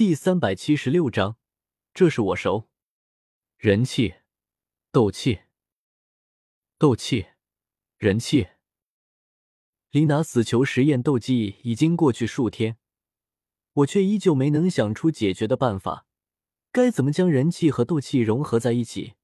[0.00, 1.36] 第三百七十六章，
[1.92, 2.70] 这是我熟。
[3.58, 4.14] 人气，
[4.90, 5.40] 斗气，
[6.78, 7.26] 斗气，
[7.98, 8.48] 人气。
[9.90, 12.78] 离拿死囚实验斗技已经过去数天，
[13.74, 16.06] 我却依旧没能想出解决的办法。
[16.72, 19.16] 该怎么将人气和斗气融合在一起？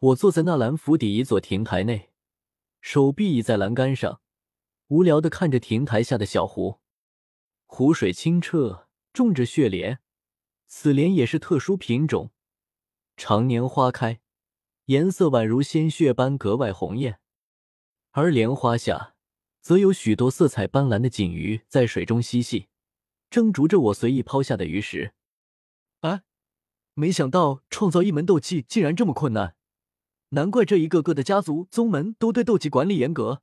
[0.00, 2.10] 我坐在纳兰府邸一座亭台内，
[2.82, 4.20] 手臂倚在栏杆上，
[4.88, 6.80] 无聊的看着亭台下的小湖。
[7.64, 8.87] 湖水清澈。
[9.12, 10.00] 种着血莲，
[10.66, 12.30] 此莲也是特殊品种，
[13.16, 14.20] 常年花开，
[14.86, 17.20] 颜色宛如鲜血般格外红艳。
[18.12, 19.14] 而莲花下，
[19.60, 22.68] 则有许多色彩斑斓的锦鱼在水中嬉戏，
[23.30, 25.12] 争逐着我随意抛下的鱼食。
[26.00, 26.22] 哎，
[26.94, 29.56] 没想到创造一门斗技竟然这么困难，
[30.30, 33.42] 难怪这一个个的家族宗门都对斗技管理严格，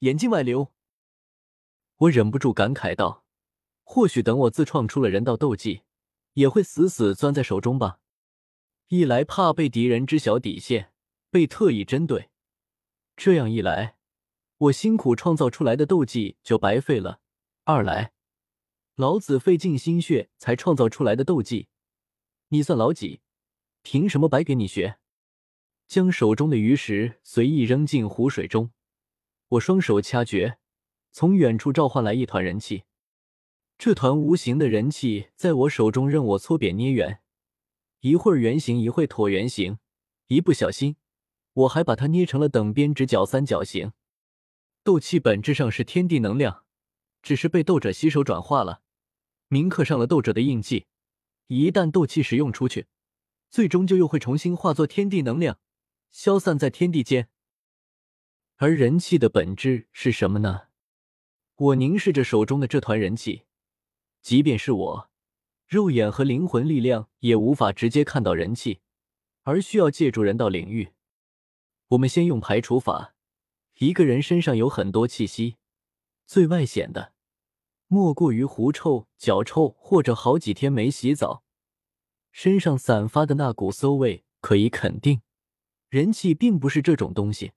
[0.00, 0.72] 严禁外流。
[1.96, 3.21] 我忍不住感慨道。
[3.82, 5.82] 或许等我自创出了人道斗技，
[6.34, 7.98] 也会死死攥在手中吧。
[8.88, 10.92] 一来怕被敌人知晓底线，
[11.30, 12.28] 被特意针对；
[13.16, 13.96] 这样一来，
[14.58, 17.20] 我辛苦创造出来的斗技就白费了；
[17.64, 18.12] 二来，
[18.96, 21.68] 老子费尽心血才创造出来的斗技，
[22.48, 23.20] 你算老几？
[23.82, 24.98] 凭什么白给你学？
[25.88, 28.70] 将手中的鱼食随意扔进湖水中，
[29.48, 30.58] 我双手掐诀，
[31.10, 32.84] 从远处召唤来一团人气。
[33.84, 37.20] 这团无形的人气在我手中任我搓扁捏圆，
[37.98, 39.80] 一会儿圆形，一会椭圆形，
[40.28, 40.94] 一不小心，
[41.52, 43.90] 我还把它捏成了等边直角三角形。
[44.84, 46.62] 斗气本质上是天地能量，
[47.24, 48.82] 只是被斗者吸收转化了，
[49.48, 50.86] 铭刻上了斗者的印记。
[51.48, 52.86] 一旦斗气使用出去，
[53.50, 55.58] 最终就又会重新化作天地能量，
[56.12, 57.28] 消散在天地间。
[58.58, 60.68] 而人气的本质是什么呢？
[61.56, 63.42] 我凝视着手中的这团人气。
[64.22, 65.10] 即便是我，
[65.66, 68.80] 肉眼和灵魂力量也无法直接看到人气，
[69.42, 70.92] 而需要借助人道领域。
[71.88, 73.14] 我们先用排除法。
[73.78, 75.56] 一个人身上有很多气息，
[76.24, 77.12] 最外显的
[77.88, 81.42] 莫过于狐臭、脚臭，或者好几天没洗澡，
[82.30, 84.24] 身上散发的那股馊味。
[84.40, 85.22] 可以肯定，
[85.88, 87.52] 人气并不是这种东西。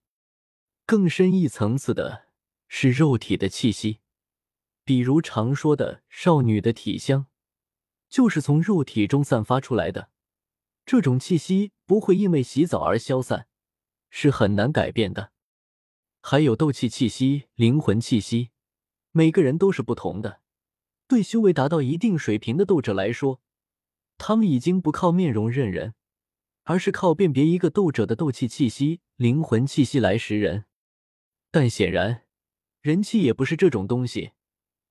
[0.85, 2.27] 更深一层次的
[2.67, 4.01] 是肉体的气息。
[4.85, 7.25] 比如常说的少女的体香，
[8.07, 10.11] 就是从肉体中散发出来的。
[10.85, 13.47] 这种气息不会因为洗澡而消散，
[14.11, 15.31] 是很难改变的。
[16.21, 18.51] 还有斗气气息、灵魂气息，
[19.11, 20.41] 每个人都是不同的。
[21.07, 23.41] 对修为达到一定水平的斗者来说，
[24.19, 25.95] 他们已经不靠面容认人，
[26.63, 30.65] 而是靠辨别一个斗者的斗气气息、灵魂气息来识人。
[31.49, 32.25] 但显然，
[32.81, 34.33] 人气也不是这种东西。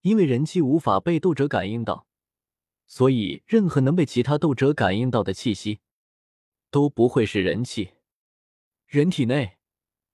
[0.04, 2.06] 因为人气无法被斗者感应到，
[2.86, 5.80] 所以任何能被其他斗者感应到的气息，
[6.70, 7.94] 都不会是人气。
[8.86, 9.56] 人体内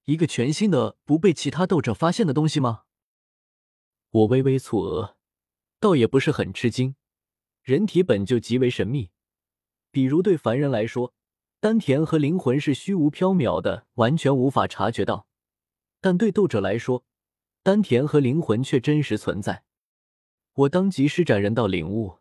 [0.05, 2.85] 一个全新的、不被其他斗者发现的东西吗？
[4.11, 5.17] 我微微蹙额，
[5.81, 6.95] 倒也不是很吃惊。
[7.65, 9.11] 人体本就极为神秘，
[9.91, 11.15] 比如对凡人来说，
[11.59, 15.27] 丹田和灵魂是虚无缥缈的，完全无法察觉到；
[16.01, 17.05] 但对斗者来说，
[17.65, 19.65] 丹田和灵魂却真实存在。
[20.61, 22.19] 我当即施展人道领悟，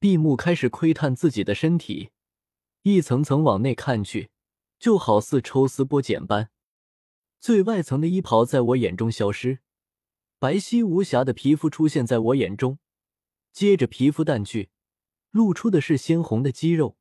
[0.00, 2.10] 闭目开始窥探自己的身体，
[2.82, 4.30] 一层层往内看去，
[4.78, 6.50] 就好似抽丝剥茧般。
[7.38, 9.60] 最外层的衣袍在我眼中消失，
[10.40, 12.80] 白皙无瑕的皮肤出现在我眼中，
[13.52, 14.70] 接着皮肤淡去，
[15.30, 16.96] 露出的是鲜红的肌肉，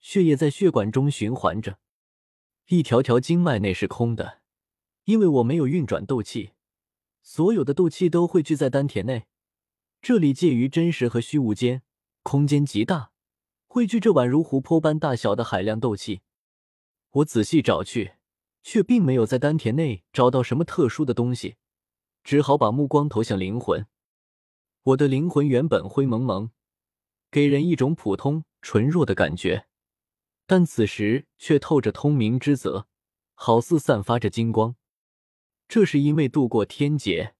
[0.00, 1.78] 血液在血管中循环着，
[2.68, 4.40] 一条条经脉内是空的，
[5.04, 6.52] 因为我没有运转斗气，
[7.20, 9.26] 所有的斗气都汇聚在丹田内。
[10.02, 11.84] 这里介于真实和虚无间，
[12.24, 13.12] 空间极大，
[13.68, 16.22] 汇聚这宛如湖泊般大小的海量斗气。
[17.12, 18.14] 我仔细找去，
[18.64, 21.54] 却并没有在丹田内找到什么特殊的东西，
[22.24, 23.86] 只好把目光投向灵魂。
[24.82, 26.50] 我的灵魂原本灰蒙蒙，
[27.30, 29.68] 给人一种普通纯弱的感觉，
[30.48, 32.88] 但此时却透着通明之泽，
[33.34, 34.74] 好似散发着金光。
[35.68, 37.36] 这是因为度过天劫，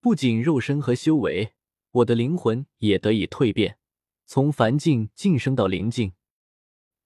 [0.00, 1.52] 不仅肉身和修为。
[1.90, 3.78] 我的灵魂也得以蜕变，
[4.26, 6.12] 从凡境晋升到灵境，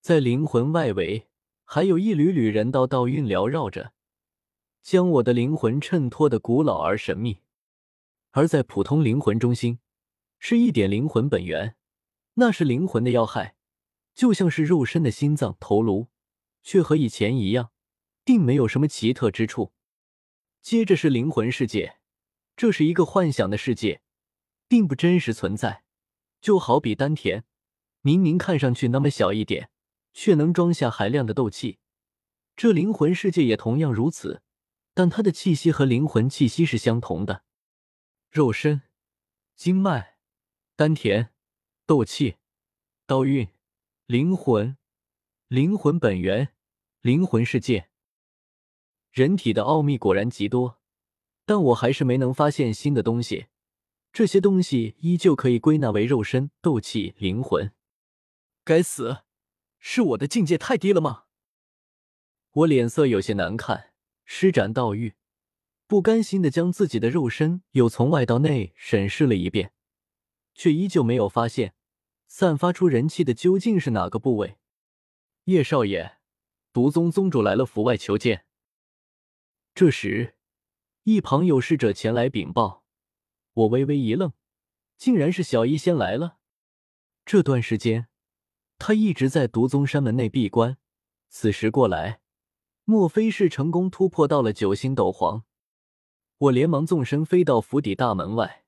[0.00, 1.29] 在灵魂外围
[1.64, 3.93] 还有一缕缕人道道韵缭绕着，
[4.82, 7.38] 将我的灵魂衬托的古老而神秘。
[8.32, 9.79] 而在普通灵魂中心，
[10.38, 11.76] 是一点灵魂本源，
[12.34, 13.55] 那是灵魂的要害，
[14.14, 16.08] 就像是肉身的心脏头颅，
[16.62, 17.70] 却和以前一样，
[18.25, 19.73] 并没有什么奇特之处。
[20.61, 21.99] 接着是灵魂世界，
[22.56, 24.00] 这是一个幻想的世界。
[24.73, 25.85] 并不真实存在，
[26.41, 27.45] 就好比丹田，
[28.01, 29.69] 明明看上去那么小一点，
[30.15, 31.79] 却能装下海量的斗气。
[32.57, 34.41] 这灵魂世界也同样如此，
[34.95, 37.45] 但它的气息和灵魂气息是相同的。
[38.31, 38.81] 肉身、
[39.55, 40.17] 经脉、
[40.75, 41.35] 丹田、
[41.85, 42.37] 斗气、
[43.05, 43.47] 道运、
[44.07, 44.79] 灵魂、
[45.49, 46.55] 灵魂本源、
[47.03, 47.91] 灵魂世界。
[49.11, 50.81] 人体的奥秘果然极多，
[51.45, 53.49] 但我还是没能发现新的东西。
[54.12, 57.73] 这些东西依旧可以归纳为肉身、斗气、灵魂。
[58.62, 59.23] 该死，
[59.79, 61.25] 是我的境界太低了吗？
[62.50, 63.94] 我脸色有些难看，
[64.26, 65.14] 施展道域，
[65.87, 69.73] 不甘心的将自己的肉身又从外到内审视了一遍，
[70.55, 71.75] 却依旧没有发现
[72.26, 74.58] 散发出人气的究竟是哪个部位。
[75.44, 76.19] 叶少爷，
[76.70, 78.44] 毒宗宗主来了，府外求见。
[79.75, 80.37] 这时，
[81.05, 82.81] 一旁有侍者前来禀报。
[83.55, 84.33] 我微微一愣，
[84.97, 86.39] 竟然是小医仙来了。
[87.25, 88.09] 这段时间，
[88.79, 90.79] 他一直在毒宗山门内闭关，
[91.29, 92.21] 此时过来，
[92.85, 95.45] 莫非是成功突破到了九星斗皇？
[96.39, 98.65] 我连忙纵身飞到府邸大门外，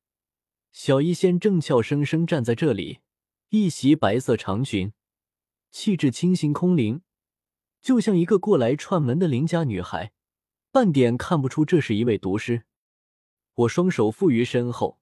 [0.71, 3.01] 小医仙正俏生生站在这里，
[3.49, 4.93] 一袭白色长裙，
[5.71, 7.03] 气质清新空灵，
[7.81, 10.13] 就像一个过来串门的邻家女孩，
[10.71, 12.65] 半点看不出这是一位毒师。
[13.55, 14.99] 我双手负于身后，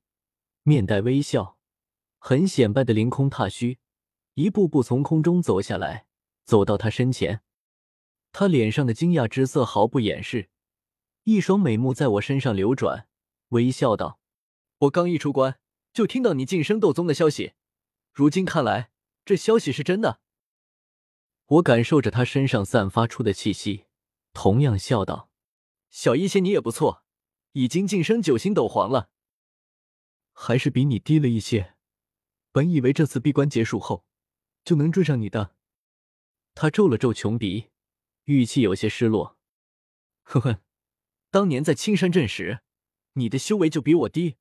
[0.62, 1.56] 面带微笑，
[2.18, 3.78] 很显摆的凌空踏虚，
[4.34, 6.06] 一步步从空中走下来，
[6.44, 7.42] 走到他身前。
[8.30, 10.50] 他脸上的惊讶之色毫不掩饰，
[11.24, 13.08] 一双美目在我身上流转，
[13.48, 14.20] 微笑道
[14.80, 15.58] ：“我刚一出关，
[15.94, 17.54] 就听到你晋升斗宗的消息，
[18.12, 18.90] 如今看来，
[19.24, 20.20] 这消息是真的。”
[21.46, 23.86] 我感受着他身上散发出的气息，
[24.32, 25.30] 同样笑道
[25.88, 27.02] ：“小医仙，你也不错。”
[27.52, 29.10] 已经晋升九星斗皇了，
[30.32, 31.74] 还是比你低了一些。
[32.50, 34.04] 本以为这次闭关结束后
[34.64, 35.54] 就能追上你的。
[36.54, 37.70] 他皱了皱穷鼻，
[38.24, 39.38] 语气有些失落。
[40.22, 40.60] 呵呵，
[41.30, 42.60] 当年在青山镇时，
[43.14, 44.36] 你的修为就比我低，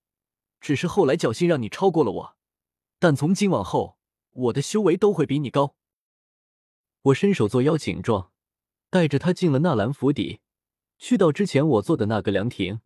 [0.59, 2.37] 只是后来侥幸让你超过了我。
[2.99, 3.97] 但从今往后，
[4.31, 5.75] 我的修为都会比你高。
[7.01, 8.31] 我伸手做邀请状，
[8.89, 10.39] 带着他进了纳兰府邸，
[10.97, 12.81] 去到之前我做的那个凉亭。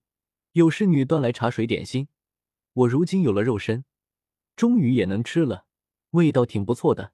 [0.56, 2.07] 有侍女端来茶水点心，
[2.72, 3.84] 我如今有了肉身，
[4.56, 5.66] 终于也能吃了，
[6.12, 7.12] 味道挺不错的。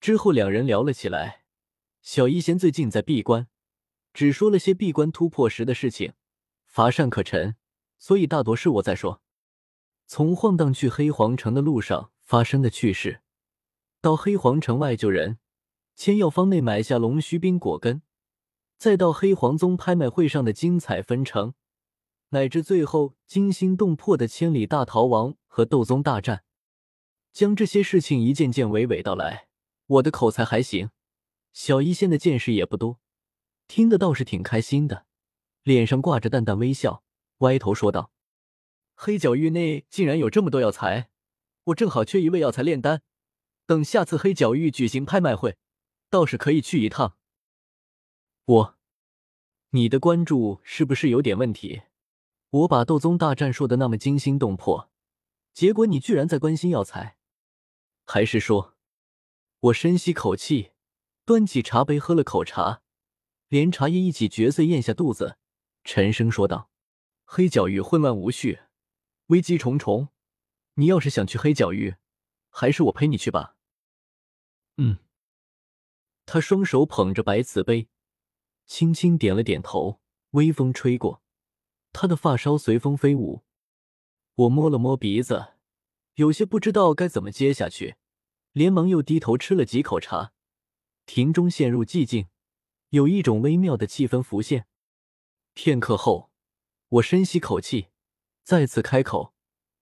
[0.00, 1.46] 之后两人聊了起来，
[2.00, 3.48] 小医仙最近在闭关，
[4.12, 6.12] 只说了些闭关突破时的事情，
[6.64, 7.56] 乏善可陈，
[7.98, 9.20] 所以大多是我在说。
[10.06, 13.22] 从晃荡去黑皇城的路上发生的趣事，
[14.00, 15.40] 到黑皇城外救人，
[15.96, 18.02] 千药方内买下龙须冰果根，
[18.78, 21.54] 再到黑皇宗拍卖会上的精彩纷呈。
[22.34, 26.42] 乃至最后惊心动魄的千里大逃亡和斗宗大战，
[27.32, 29.46] 将这些事情一件件娓娓道来。
[29.86, 30.90] 我的口才还行，
[31.52, 32.98] 小医仙的见识也不多，
[33.68, 35.06] 听得倒是挺开心的，
[35.62, 37.04] 脸上挂着淡淡微笑，
[37.38, 38.10] 歪头说道
[38.96, 41.10] ：“黑角域内竟然有这么多药材，
[41.66, 43.02] 我正好缺一味药材炼丹，
[43.64, 45.56] 等下次黑角域举行拍卖会，
[46.10, 47.16] 倒是可以去一趟。”
[48.46, 48.78] 我，
[49.70, 51.82] 你的关注是不是有点问题？
[52.54, 54.88] 我把斗宗大战说的那么惊心动魄，
[55.52, 57.16] 结果你居然在关心药材，
[58.04, 58.76] 还是说？
[59.58, 60.70] 我深吸口气，
[61.24, 62.82] 端起茶杯喝了口茶，
[63.48, 65.36] 连茶叶一起嚼碎咽下肚子，
[65.82, 66.70] 沉声说道
[67.26, 68.60] ：“黑角域混乱无序，
[69.26, 70.10] 危机重重，
[70.74, 71.96] 你要是想去黑角域，
[72.50, 73.56] 还是我陪你去吧。”
[74.78, 74.98] 嗯。
[76.24, 77.88] 他双手捧着白瓷杯，
[78.64, 81.23] 轻轻点了点头，微风吹过。
[81.94, 83.44] 他的发梢随风飞舞，
[84.34, 85.54] 我摸了摸鼻子，
[86.16, 87.94] 有些不知道该怎么接下去，
[88.50, 90.32] 连忙又低头吃了几口茶。
[91.06, 92.26] 庭中陷入寂静，
[92.88, 94.66] 有一种微妙的气氛浮现。
[95.54, 96.30] 片刻后，
[96.88, 97.86] 我深吸口气，
[98.42, 99.32] 再次开口，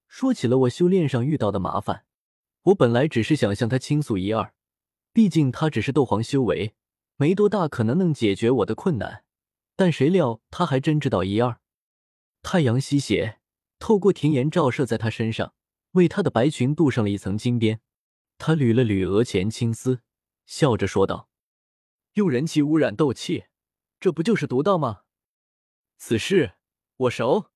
[0.06, 2.04] 说起了我修炼上遇到的麻烦。
[2.64, 4.52] 我本来只是想向他倾诉一二，
[5.14, 6.74] 毕竟他只是斗皇修为，
[7.16, 9.24] 没多大可能能解决我的困难。
[9.74, 11.61] 但谁料他还真知道一二。
[12.42, 13.38] 太阳西斜，
[13.78, 15.54] 透过庭檐照射在他身上，
[15.92, 17.80] 为他的白裙镀上了一层金边。
[18.36, 20.02] 他捋了捋额前青丝，
[20.44, 21.28] 笑着说道
[22.14, 23.44] ：“用人气污染斗气，
[24.00, 25.02] 这不就是毒道吗？
[25.96, 26.54] 此事
[26.96, 27.50] 我熟。”